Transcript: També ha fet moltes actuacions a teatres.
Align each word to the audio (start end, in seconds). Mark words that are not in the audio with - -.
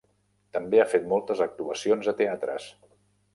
També 0.55 0.79
ha 0.83 0.87
fet 0.93 1.05
moltes 1.11 1.43
actuacions 1.47 2.11
a 2.13 2.15
teatres. 2.23 2.67